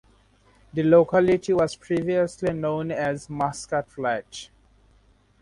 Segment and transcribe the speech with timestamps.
[0.73, 4.49] The locality was previously known as Muskat Flat.